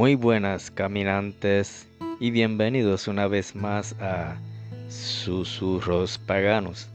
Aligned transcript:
Muy 0.00 0.14
buenas 0.14 0.70
caminantes 0.70 1.86
y 2.20 2.30
bienvenidos 2.30 3.06
una 3.06 3.26
vez 3.26 3.54
más 3.54 3.94
a 4.00 4.38
Susurros 4.88 6.16
Paganos, 6.16 6.88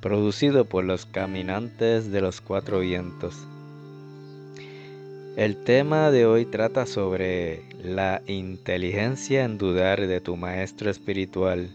producido 0.00 0.64
por 0.64 0.84
los 0.84 1.04
caminantes 1.04 2.10
de 2.10 2.22
los 2.22 2.40
cuatro 2.40 2.80
vientos. 2.80 3.36
El 5.36 5.62
tema 5.64 6.10
de 6.10 6.24
hoy 6.24 6.46
trata 6.46 6.86
sobre 6.86 7.62
la 7.84 8.22
inteligencia 8.26 9.44
en 9.44 9.58
dudar 9.58 10.06
de 10.06 10.22
tu 10.22 10.34
maestro 10.34 10.88
espiritual. 10.88 11.68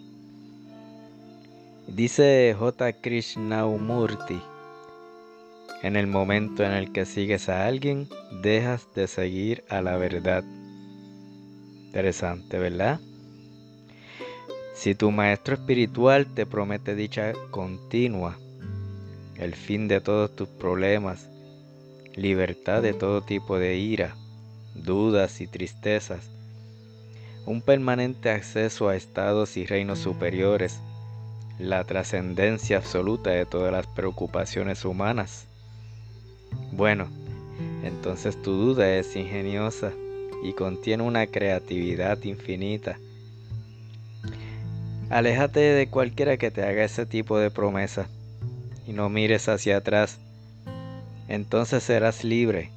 Dice 1.88 2.56
J. 2.58 2.94
Krishnamurti, 2.94 4.42
en 5.84 5.98
el 5.98 6.08
momento 6.08 6.64
en 6.64 6.72
el 6.72 6.94
que 6.94 7.06
sigues 7.06 7.50
a 7.50 7.68
alguien, 7.68 8.08
dejas 8.42 8.88
de 8.96 9.08
seguir 9.08 9.66
a 9.70 9.82
la 9.82 9.98
verdad. 9.98 10.46
Interesante, 11.88 12.58
¿verdad? 12.58 13.02
Si 14.74 14.96
tu 14.96 15.12
maestro 15.12 15.56
espiritual 15.56 16.26
te 16.34 16.46
promete 16.46 16.96
dicha 16.96 17.34
continua, 17.52 18.38
el 19.38 19.54
fin 19.56 19.90
de 19.90 20.00
todos 20.00 20.34
tus 20.34 20.48
problemas, 20.48 21.30
libertad 22.16 22.82
de 22.82 22.94
todo 22.94 23.22
tipo 23.22 23.60
de 23.60 23.76
ira, 23.76 24.16
dudas 24.76 25.42
y 25.42 25.48
tristezas, 25.48 26.32
un 27.46 27.62
permanente 27.62 28.30
acceso 28.30 28.88
a 28.88 28.96
estados 28.96 29.58
y 29.58 29.66
reinos 29.66 30.00
superiores, 30.00 30.80
la 31.60 31.84
trascendencia 31.84 32.78
absoluta 32.78 33.32
de 33.32 33.46
todas 33.46 33.74
las 33.74 33.86
preocupaciones 33.88 34.86
humanas, 34.86 35.48
bueno, 36.72 37.08
entonces 37.84 38.42
tu 38.42 38.52
duda 38.52 38.90
es 38.96 39.16
ingeniosa 39.16 39.92
y 40.44 40.54
contiene 40.54 41.04
una 41.04 41.28
creatividad 41.28 42.22
infinita. 42.24 42.98
Aléjate 45.10 45.60
de 45.60 45.88
cualquiera 45.88 46.38
que 46.38 46.52
te 46.52 46.64
haga 46.64 46.84
ese 46.84 47.06
tipo 47.06 47.38
de 47.38 47.52
promesa 47.52 48.08
y 48.88 48.94
no 48.94 49.10
mires 49.10 49.48
hacia 49.48 49.78
atrás. 49.78 50.20
Entonces 51.28 51.84
serás 51.84 52.24
libre, 52.24 52.72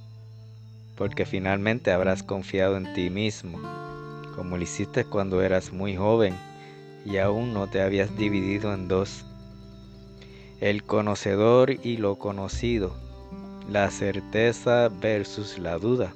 porque 0.97 1.25
finalmente 1.25 1.91
habrás 1.91 2.23
confiado 2.23 2.77
en 2.77 2.93
ti 2.95 3.11
mismo, 3.11 3.59
como 4.35 4.57
lo 4.57 4.63
hiciste 4.63 5.05
cuando 5.05 5.43
eras 5.43 5.73
muy 5.73 5.97
joven 5.97 6.35
y 7.05 7.19
aún 7.19 7.55
no 7.55 7.69
te 7.69 7.81
habías 7.81 8.17
dividido 8.17 8.75
en 8.75 8.89
dos. 8.89 9.25
El 10.61 10.85
conocedor 10.85 11.71
y 11.71 11.97
lo 11.97 12.17
conocido 12.17 13.06
la 13.69 13.91
certeza 13.91 14.89
versus 14.89 15.59
la 15.59 15.79
duda. 15.79 16.13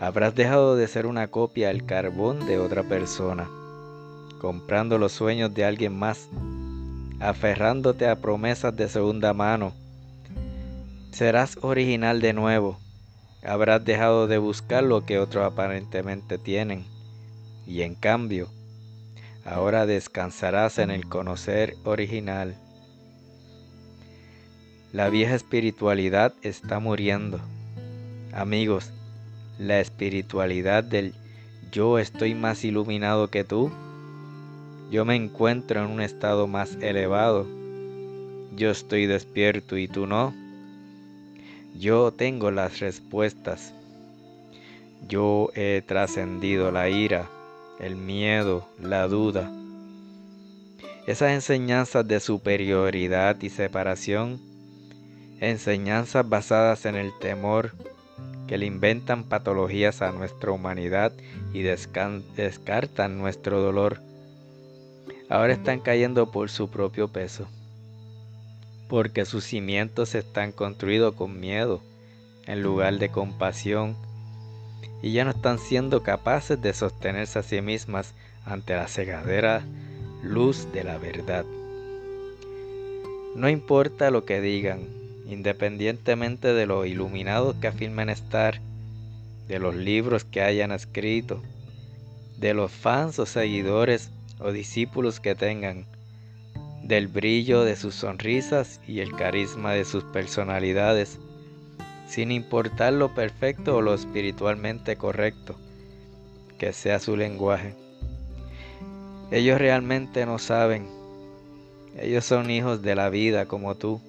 Habrás 0.00 0.34
dejado 0.34 0.74
de 0.74 0.88
ser 0.88 1.06
una 1.06 1.28
copia 1.28 1.70
al 1.70 1.84
carbón 1.84 2.46
de 2.46 2.58
otra 2.58 2.82
persona, 2.82 3.48
comprando 4.40 4.98
los 4.98 5.12
sueños 5.12 5.54
de 5.54 5.64
alguien 5.64 5.96
más, 5.96 6.28
aferrándote 7.20 8.08
a 8.08 8.16
promesas 8.16 8.74
de 8.74 8.88
segunda 8.88 9.32
mano. 9.32 9.74
Serás 11.12 11.58
original 11.60 12.20
de 12.20 12.32
nuevo. 12.32 12.78
Habrás 13.44 13.84
dejado 13.84 14.26
de 14.26 14.38
buscar 14.38 14.82
lo 14.82 15.04
que 15.04 15.18
otros 15.18 15.44
aparentemente 15.44 16.38
tienen. 16.38 16.84
Y 17.66 17.82
en 17.82 17.94
cambio, 17.94 18.48
ahora 19.44 19.86
descansarás 19.86 20.78
en 20.78 20.90
el 20.90 21.08
conocer 21.08 21.76
original. 21.84 22.56
La 24.92 25.08
vieja 25.08 25.34
espiritualidad 25.34 26.34
está 26.42 26.78
muriendo. 26.78 27.40
Amigos, 28.30 28.90
la 29.58 29.80
espiritualidad 29.80 30.84
del 30.84 31.14
yo 31.70 31.98
estoy 31.98 32.34
más 32.34 32.62
iluminado 32.62 33.28
que 33.28 33.42
tú. 33.42 33.70
Yo 34.90 35.06
me 35.06 35.16
encuentro 35.16 35.82
en 35.82 35.90
un 35.90 36.02
estado 36.02 36.46
más 36.46 36.76
elevado. 36.82 37.46
Yo 38.54 38.70
estoy 38.70 39.06
despierto 39.06 39.78
y 39.78 39.88
tú 39.88 40.06
no. 40.06 40.34
Yo 41.74 42.12
tengo 42.12 42.50
las 42.50 42.80
respuestas. 42.80 43.72
Yo 45.08 45.48
he 45.54 45.82
trascendido 45.86 46.70
la 46.70 46.90
ira, 46.90 47.30
el 47.80 47.96
miedo, 47.96 48.68
la 48.78 49.08
duda. 49.08 49.50
Esas 51.06 51.30
enseñanzas 51.30 52.06
de 52.06 52.20
superioridad 52.20 53.40
y 53.40 53.48
separación 53.48 54.51
enseñanzas 55.42 56.28
basadas 56.28 56.86
en 56.86 56.94
el 56.94 57.12
temor 57.18 57.72
que 58.46 58.58
le 58.58 58.66
inventan 58.66 59.24
patologías 59.24 60.00
a 60.00 60.12
nuestra 60.12 60.52
humanidad 60.52 61.12
y 61.52 61.62
descartan 61.62 63.18
nuestro 63.18 63.60
dolor, 63.60 64.00
ahora 65.28 65.52
están 65.52 65.80
cayendo 65.80 66.30
por 66.30 66.48
su 66.48 66.70
propio 66.70 67.08
peso, 67.08 67.48
porque 68.88 69.24
sus 69.24 69.42
cimientos 69.42 70.14
están 70.14 70.52
construidos 70.52 71.16
con 71.16 71.40
miedo 71.40 71.82
en 72.46 72.62
lugar 72.62 72.98
de 72.98 73.08
compasión 73.08 73.96
y 75.02 75.12
ya 75.12 75.24
no 75.24 75.32
están 75.32 75.58
siendo 75.58 76.04
capaces 76.04 76.62
de 76.62 76.72
sostenerse 76.72 77.40
a 77.40 77.42
sí 77.42 77.60
mismas 77.60 78.14
ante 78.44 78.76
la 78.76 78.86
cegadera 78.86 79.64
luz 80.22 80.68
de 80.72 80.84
la 80.84 80.98
verdad. 80.98 81.44
No 83.34 83.48
importa 83.48 84.12
lo 84.12 84.24
que 84.24 84.40
digan, 84.40 85.01
independientemente 85.32 86.52
de 86.52 86.66
lo 86.66 86.84
iluminados 86.84 87.56
que 87.56 87.68
afirmen 87.68 88.10
estar, 88.10 88.60
de 89.48 89.58
los 89.58 89.74
libros 89.74 90.24
que 90.24 90.42
hayan 90.42 90.72
escrito, 90.72 91.42
de 92.38 92.54
los 92.54 92.70
fans 92.70 93.18
o 93.18 93.26
seguidores 93.26 94.10
o 94.38 94.52
discípulos 94.52 95.20
que 95.20 95.34
tengan, 95.34 95.86
del 96.82 97.08
brillo 97.08 97.64
de 97.64 97.76
sus 97.76 97.94
sonrisas 97.94 98.80
y 98.86 99.00
el 99.00 99.12
carisma 99.14 99.72
de 99.72 99.84
sus 99.84 100.04
personalidades, 100.04 101.18
sin 102.08 102.30
importar 102.30 102.92
lo 102.92 103.14
perfecto 103.14 103.76
o 103.76 103.80
lo 103.82 103.94
espiritualmente 103.94 104.96
correcto 104.96 105.56
que 106.58 106.72
sea 106.72 106.98
su 106.98 107.16
lenguaje. 107.16 107.74
Ellos 109.30 109.58
realmente 109.58 110.26
no 110.26 110.38
saben. 110.38 110.86
Ellos 111.98 112.24
son 112.24 112.50
hijos 112.50 112.82
de 112.82 112.94
la 112.94 113.08
vida 113.08 113.46
como 113.46 113.74
tú 113.74 114.00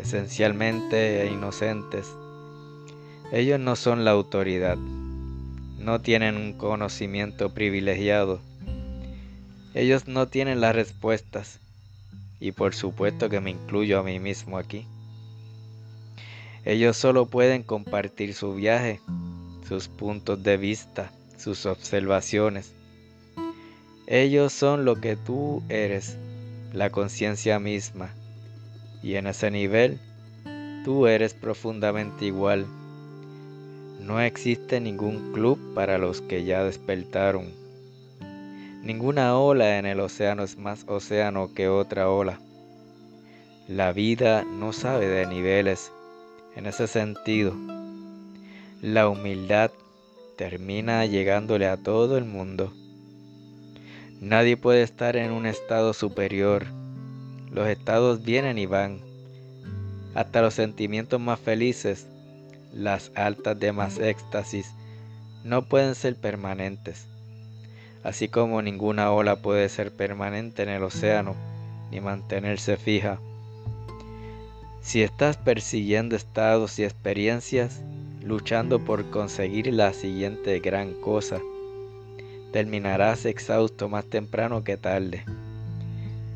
esencialmente 0.00 1.30
inocentes. 1.30 2.08
Ellos 3.32 3.60
no 3.60 3.76
son 3.76 4.04
la 4.04 4.10
autoridad, 4.10 4.76
no 4.76 6.00
tienen 6.00 6.36
un 6.36 6.54
conocimiento 6.54 7.54
privilegiado, 7.54 8.40
ellos 9.74 10.08
no 10.08 10.26
tienen 10.26 10.60
las 10.60 10.74
respuestas 10.74 11.60
y 12.40 12.52
por 12.52 12.74
supuesto 12.74 13.28
que 13.28 13.40
me 13.40 13.50
incluyo 13.50 14.00
a 14.00 14.02
mí 14.02 14.18
mismo 14.18 14.58
aquí. 14.58 14.86
Ellos 16.64 16.96
solo 16.96 17.26
pueden 17.26 17.62
compartir 17.62 18.34
su 18.34 18.54
viaje, 18.54 19.00
sus 19.68 19.88
puntos 19.88 20.42
de 20.42 20.56
vista, 20.56 21.12
sus 21.38 21.66
observaciones. 21.66 22.72
Ellos 24.06 24.52
son 24.52 24.84
lo 24.84 24.96
que 24.96 25.16
tú 25.16 25.62
eres, 25.68 26.16
la 26.72 26.90
conciencia 26.90 27.60
misma, 27.60 28.10
y 29.02 29.14
en 29.14 29.26
ese 29.26 29.50
nivel, 29.50 29.98
tú 30.84 31.06
eres 31.06 31.34
profundamente 31.34 32.26
igual. 32.26 32.66
No 34.00 34.20
existe 34.20 34.80
ningún 34.80 35.32
club 35.32 35.58
para 35.74 35.98
los 35.98 36.20
que 36.20 36.44
ya 36.44 36.64
despertaron. 36.64 37.46
Ninguna 38.82 39.36
ola 39.38 39.78
en 39.78 39.86
el 39.86 40.00
océano 40.00 40.42
es 40.42 40.56
más 40.56 40.84
océano 40.88 41.52
que 41.54 41.68
otra 41.68 42.08
ola. 42.08 42.40
La 43.68 43.92
vida 43.92 44.42
no 44.44 44.72
sabe 44.72 45.06
de 45.06 45.26
niveles 45.26 45.92
en 46.56 46.66
ese 46.66 46.86
sentido. 46.86 47.54
La 48.80 49.08
humildad 49.08 49.70
termina 50.36 51.04
llegándole 51.04 51.66
a 51.66 51.76
todo 51.76 52.16
el 52.16 52.24
mundo. 52.24 52.72
Nadie 54.20 54.56
puede 54.56 54.82
estar 54.82 55.16
en 55.16 55.32
un 55.32 55.46
estado 55.46 55.92
superior 55.92 56.66
los 57.50 57.68
estados 57.68 58.22
vienen 58.22 58.58
y 58.58 58.66
van. 58.66 59.00
Hasta 60.14 60.42
los 60.42 60.54
sentimientos 60.54 61.20
más 61.20 61.38
felices, 61.38 62.06
las 62.72 63.10
altas 63.14 63.58
de 63.58 63.72
más 63.72 63.98
éxtasis, 63.98 64.72
no 65.44 65.62
pueden 65.62 65.94
ser 65.94 66.16
permanentes. 66.16 67.06
Así 68.02 68.28
como 68.28 68.62
ninguna 68.62 69.10
ola 69.12 69.36
puede 69.36 69.68
ser 69.68 69.92
permanente 69.92 70.62
en 70.62 70.70
el 70.70 70.82
océano 70.82 71.34
ni 71.90 72.00
mantenerse 72.00 72.76
fija. 72.76 73.18
Si 74.80 75.02
estás 75.02 75.36
persiguiendo 75.36 76.16
estados 76.16 76.78
y 76.78 76.84
experiencias, 76.84 77.82
luchando 78.22 78.84
por 78.84 79.10
conseguir 79.10 79.72
la 79.72 79.92
siguiente 79.92 80.58
gran 80.60 80.94
cosa, 80.94 81.40
terminarás 82.52 83.26
exhausto 83.26 83.88
más 83.88 84.06
temprano 84.06 84.64
que 84.64 84.76
tarde. 84.76 85.24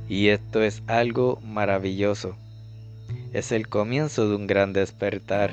Y 0.09 0.29
esto 0.29 0.63
es 0.63 0.83
algo 0.87 1.41
maravilloso. 1.43 2.37
Es 3.33 3.53
el 3.53 3.69
comienzo 3.69 4.29
de 4.29 4.37
un 4.37 4.47
gran 4.47 4.73
despertar. 4.73 5.51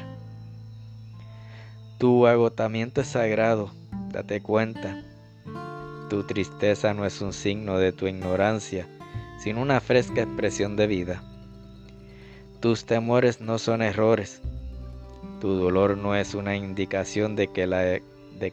Tu 1.98 2.28
agotamiento 2.28 3.02
es 3.02 3.08
sagrado, 3.08 3.72
date 4.12 4.42
cuenta. 4.42 5.04
Tu 6.10 6.24
tristeza 6.24 6.94
no 6.94 7.06
es 7.06 7.22
un 7.22 7.32
signo 7.32 7.78
de 7.78 7.94
tu 7.94 8.08
ignorancia, 8.08 8.88
sino 9.40 9.62
una 9.62 9.80
fresca 9.80 10.22
expresión 10.22 10.76
de 10.76 10.88
vida. 10.88 11.24
Tus 12.60 12.86
temores 12.86 13.42
no 13.42 13.58
son 13.58 13.82
errores. 13.82 14.42
Tu 15.40 15.48
dolor 15.48 15.98
no 15.98 16.16
es 16.16 16.36
una 16.36 16.56
indicación 16.56 17.36
de 17.36 17.48
que, 17.48 18.02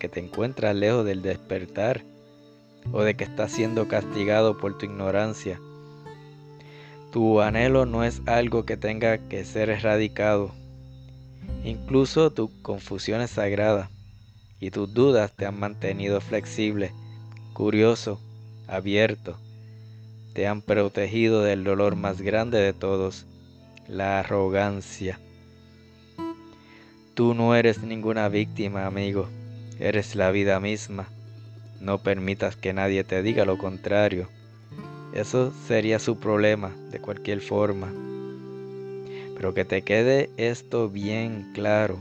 te 0.08 0.20
encuentras 0.20 0.74
lejos 0.74 1.04
del 1.04 1.20
despertar 1.20 2.02
o 2.92 3.02
de 3.02 3.14
que 3.14 3.24
estás 3.24 3.52
siendo 3.52 3.88
castigado 3.88 4.56
por 4.56 4.78
tu 4.78 4.86
ignorancia. 4.86 5.60
Tu 7.10 7.40
anhelo 7.40 7.86
no 7.86 8.04
es 8.04 8.20
algo 8.26 8.66
que 8.66 8.76
tenga 8.76 9.16
que 9.16 9.44
ser 9.44 9.70
erradicado. 9.70 10.52
Incluso 11.64 12.30
tu 12.30 12.50
confusión 12.62 13.22
es 13.22 13.30
sagrada 13.30 13.90
y 14.60 14.70
tus 14.70 14.92
dudas 14.92 15.32
te 15.34 15.46
han 15.46 15.58
mantenido 15.58 16.20
flexible, 16.20 16.92
curioso, 17.54 18.20
abierto. 18.66 19.38
Te 20.34 20.46
han 20.46 20.60
protegido 20.60 21.42
del 21.42 21.64
dolor 21.64 21.96
más 21.96 22.20
grande 22.20 22.58
de 22.58 22.72
todos, 22.72 23.26
la 23.88 24.20
arrogancia. 24.20 25.18
Tú 27.14 27.34
no 27.34 27.54
eres 27.54 27.82
ninguna 27.82 28.28
víctima, 28.28 28.86
amigo, 28.86 29.28
eres 29.80 30.14
la 30.14 30.30
vida 30.30 30.60
misma. 30.60 31.08
No 31.80 31.98
permitas 31.98 32.56
que 32.56 32.72
nadie 32.72 33.02
te 33.02 33.22
diga 33.22 33.44
lo 33.44 33.56
contrario. 33.56 34.28
Eso 35.12 35.52
sería 35.66 35.98
su 35.98 36.18
problema, 36.18 36.74
de 36.90 37.00
cualquier 37.00 37.40
forma. 37.40 37.92
Pero 39.34 39.54
que 39.54 39.64
te 39.64 39.82
quede 39.82 40.30
esto 40.36 40.88
bien 40.88 41.52
claro. 41.54 42.00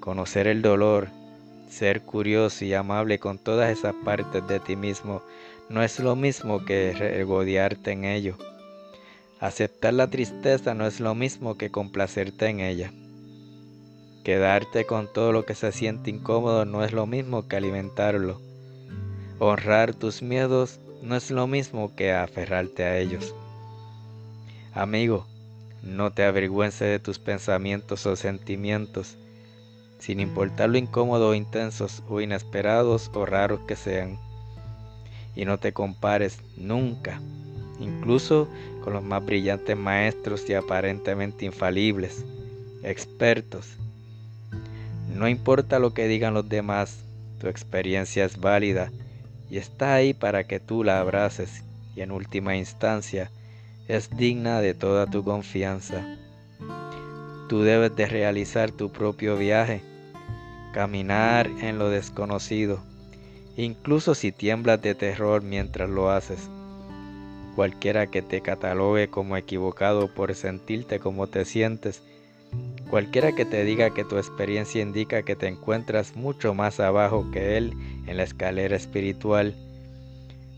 Conocer 0.00 0.46
el 0.46 0.62
dolor, 0.62 1.08
ser 1.68 2.02
curioso 2.02 2.64
y 2.64 2.74
amable 2.74 3.18
con 3.18 3.38
todas 3.38 3.70
esas 3.70 3.94
partes 4.04 4.46
de 4.48 4.60
ti 4.60 4.76
mismo, 4.76 5.22
no 5.68 5.82
es 5.82 5.98
lo 6.00 6.16
mismo 6.16 6.64
que 6.64 6.92
regodearte 6.92 7.92
en 7.92 8.04
ello. 8.04 8.36
Aceptar 9.40 9.94
la 9.94 10.08
tristeza 10.08 10.74
no 10.74 10.86
es 10.86 11.00
lo 11.00 11.14
mismo 11.14 11.56
que 11.58 11.70
complacerte 11.70 12.46
en 12.46 12.60
ella. 12.60 12.92
Quedarte 14.24 14.86
con 14.86 15.12
todo 15.12 15.32
lo 15.32 15.44
que 15.44 15.54
se 15.54 15.72
siente 15.72 16.10
incómodo 16.10 16.64
no 16.64 16.84
es 16.84 16.92
lo 16.92 17.06
mismo 17.06 17.48
que 17.48 17.56
alimentarlo. 17.56 18.40
Honrar 19.40 19.94
tus 19.94 20.22
miedos 20.22 20.78
no 21.02 21.16
es 21.16 21.32
lo 21.32 21.48
mismo 21.48 21.94
que 21.96 22.12
aferrarte 22.12 22.84
a 22.84 22.96
ellos. 22.98 23.34
Amigo, 24.72 25.26
no 25.82 26.12
te 26.12 26.24
avergüences 26.24 26.88
de 26.88 26.98
tus 27.00 27.18
pensamientos 27.18 28.06
o 28.06 28.14
sentimientos, 28.14 29.18
sin 29.98 30.20
importar 30.20 30.70
lo 30.70 30.78
incómodo 30.78 31.30
o 31.30 31.34
intensos 31.34 32.04
o 32.08 32.20
inesperados 32.20 33.10
o 33.14 33.26
raros 33.26 33.60
que 33.66 33.74
sean. 33.74 34.16
Y 35.34 35.44
no 35.44 35.58
te 35.58 35.72
compares 35.72 36.38
nunca, 36.56 37.20
incluso 37.80 38.48
con 38.84 38.92
los 38.92 39.02
más 39.02 39.24
brillantes 39.26 39.76
maestros 39.76 40.48
y 40.48 40.54
aparentemente 40.54 41.44
infalibles, 41.44 42.24
expertos. 42.84 43.76
No 45.12 45.28
importa 45.28 45.80
lo 45.80 45.94
que 45.94 46.06
digan 46.06 46.34
los 46.34 46.48
demás, 46.48 47.00
tu 47.40 47.48
experiencia 47.48 48.24
es 48.24 48.38
válida 48.38 48.92
y 49.52 49.58
está 49.58 49.92
ahí 49.92 50.14
para 50.14 50.44
que 50.44 50.60
tú 50.60 50.82
la 50.82 50.98
abraces 50.98 51.62
y 51.94 52.00
en 52.00 52.10
última 52.10 52.56
instancia 52.56 53.30
es 53.86 54.08
digna 54.16 54.62
de 54.62 54.72
toda 54.72 55.06
tu 55.06 55.22
confianza. 55.22 56.16
Tú 57.50 57.60
debes 57.60 57.94
de 57.94 58.06
realizar 58.06 58.70
tu 58.70 58.90
propio 58.90 59.36
viaje, 59.36 59.82
caminar 60.72 61.50
en 61.60 61.78
lo 61.78 61.90
desconocido, 61.90 62.82
incluso 63.58 64.14
si 64.14 64.32
tiemblas 64.32 64.80
de 64.80 64.94
terror 64.94 65.42
mientras 65.42 65.90
lo 65.90 66.10
haces. 66.10 66.48
Cualquiera 67.54 68.06
que 68.06 68.22
te 68.22 68.40
catalogue 68.40 69.08
como 69.08 69.36
equivocado 69.36 70.08
por 70.08 70.34
sentirte 70.34 70.98
como 70.98 71.26
te 71.26 71.44
sientes, 71.44 72.02
cualquiera 72.92 73.32
que 73.32 73.46
te 73.46 73.64
diga 73.64 73.88
que 73.94 74.04
tu 74.04 74.18
experiencia 74.18 74.82
indica 74.82 75.22
que 75.22 75.34
te 75.34 75.48
encuentras 75.48 76.14
mucho 76.14 76.52
más 76.52 76.78
abajo 76.78 77.24
que 77.32 77.56
él 77.56 77.72
en 78.06 78.18
la 78.18 78.22
escalera 78.22 78.76
espiritual, 78.76 79.56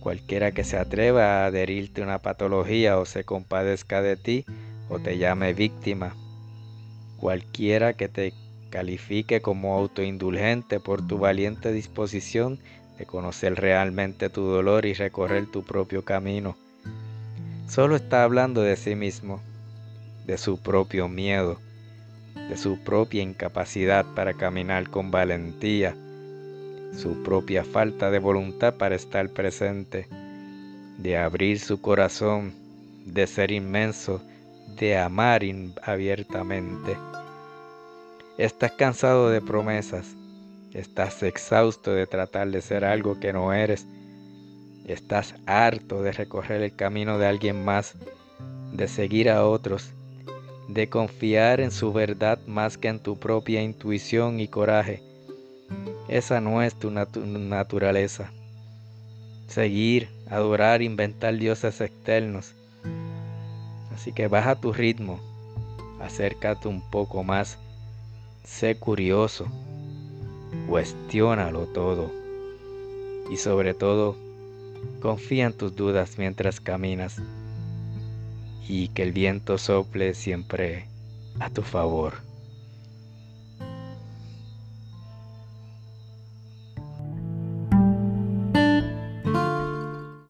Cualquiera 0.05 0.53
que 0.53 0.65
se 0.65 0.77
atreva 0.77 1.23
a 1.23 1.47
adherirte 1.47 2.03
una 2.03 2.19
patología 2.19 2.99
o 2.99 3.07
se 3.07 3.25
compadezca 3.25 4.03
de 4.03 4.17
ti 4.19 4.45
o 4.91 4.99
te 4.99 5.17
llame 5.17 5.55
víctima. 5.55 6.15
Cualquiera 7.17 7.95
que 7.95 8.11
te 8.11 8.35
califique 8.69 9.41
como 9.41 9.75
autoindulgente 9.75 10.79
por 10.79 11.07
tu 11.07 11.17
valiente 11.17 11.73
disposición 11.73 12.59
de 12.99 13.07
conocer 13.07 13.55
realmente 13.55 14.29
tu 14.29 14.43
dolor 14.43 14.85
y 14.85 14.93
recorrer 14.93 15.47
tu 15.47 15.63
propio 15.63 16.05
camino. 16.05 16.55
Solo 17.67 17.97
está 17.97 18.25
hablando 18.25 18.61
de 18.61 18.77
sí 18.77 18.97
mismo, 18.97 19.41
de 20.27 20.37
su 20.37 20.59
propio 20.59 21.09
miedo, 21.09 21.59
de 22.35 22.57
su 22.57 22.79
propia 22.79 23.23
incapacidad 23.23 24.05
para 24.15 24.35
caminar 24.35 24.91
con 24.91 25.11
valentía, 25.11 25.97
su 26.97 27.23
propia 27.23 27.65
falta 27.65 28.11
de 28.11 28.19
voluntad 28.19 28.75
para 28.75 28.95
estar 28.95 29.29
presente, 29.31 30.07
de 30.99 31.17
abrir 31.17 31.59
su 31.59 31.81
corazón, 31.81 32.53
de 33.07 33.27
ser 33.27 33.51
inmenso, 33.51 34.23
de 34.79 34.99
amar 34.99 35.43
abiertamente. 35.83 36.97
Estás 38.39 38.73
cansado 38.73 39.31
de 39.31 39.41
promesas, 39.41 40.17
estás 40.73 41.23
exhausto 41.23 41.93
de 41.93 42.07
tratar 42.07 42.51
de 42.51 42.61
ser 42.61 42.85
algo 42.85 43.21
que 43.21 43.33
no 43.33 43.53
eres, 43.53 43.87
estás 44.87 45.35
harto 45.47 46.03
de 46.03 46.13
recorrer 46.13 46.63
el 46.63 46.75
camino 46.75 47.19
de 47.19 47.27
alguien 47.27 47.65
más, 47.65 47.95
de 48.73 48.89
seguir 48.89 49.31
a 49.31 49.47
otros, 49.47 49.93
de 50.69 50.89
confiar 50.89 51.61
en 51.61 51.71
su 51.71 51.93
verdad 51.93 52.39
más 52.47 52.79
que 52.79 52.89
en 52.89 52.99
tu 52.99 53.17
propia 53.19 53.63
intuición 53.63 54.41
y 54.41 54.49
coraje 54.49 55.03
esa 56.09 56.41
no 56.41 56.63
es 56.63 56.75
tu 56.75 56.91
naturaleza. 56.91 58.31
Seguir, 59.47 60.09
adorar, 60.29 60.83
inventar 60.83 61.37
dioses 61.37 61.81
externos. 61.81 62.55
Así 63.95 64.13
que 64.13 64.29
baja 64.29 64.55
tu 64.57 64.73
ritmo, 64.73 65.21
acércate 66.01 66.69
un 66.69 66.83
poco 66.91 67.23
más, 67.23 67.59
sé 68.45 68.77
curioso, 68.77 69.47
cuestiónalo 70.69 71.67
todo 71.67 72.11
y 73.31 73.37
sobre 73.37 73.73
todo 73.73 74.17
confía 75.01 75.47
en 75.47 75.53
tus 75.53 75.75
dudas 75.75 76.19
mientras 76.19 76.61
caminas 76.61 77.23
y 78.69 78.89
que 78.89 79.03
el 79.03 79.13
viento 79.13 79.59
sople 79.59 80.15
siempre 80.15 80.87
a 81.41 81.51
tu 81.51 81.63
favor. 81.63 82.15